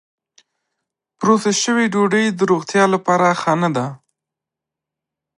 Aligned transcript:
پروسس 1.19 1.55
شوې 1.65 1.85
ډوډۍ 1.93 2.25
د 2.31 2.39
روغتیا 2.51 2.83
لپاره 2.93 3.27
ښه 3.41 3.53
نه 3.61 3.69
ده. 3.75 3.87